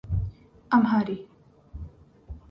امہاری 0.75 1.17